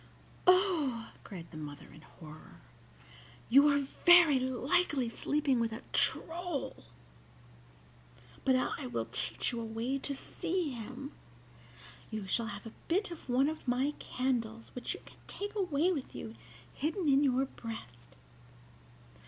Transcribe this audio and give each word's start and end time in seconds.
"Oh!" 0.47 1.11
cried 1.23 1.45
the 1.51 1.57
mother, 1.57 1.85
in 1.93 2.01
horror, 2.01 2.61
"you 3.49 3.67
are 3.67 3.77
very 3.81 4.39
likely 4.39 5.07
sleeping 5.09 5.59
with 5.59 5.71
a 5.71 5.83
troll! 5.93 6.85
But 8.43 8.55
I 8.55 8.87
will 8.87 9.05
teach 9.11 9.51
you 9.51 9.61
a 9.61 9.63
way 9.63 9.99
to 9.99 10.15
see 10.15 10.71
him. 10.71 11.11
You 12.09 12.25
shall 12.25 12.47
have 12.47 12.65
a 12.65 12.73
bit 12.87 13.11
of 13.11 13.29
one 13.29 13.47
of 13.47 13.67
my 13.67 13.93
candles, 13.99 14.71
which 14.73 14.95
you 14.95 15.01
can 15.05 15.17
take 15.27 15.53
away 15.53 15.91
with 15.91 16.15
you 16.15 16.33
hidden 16.73 17.07
in 17.07 17.23
your 17.23 17.45
breast. 17.45 18.15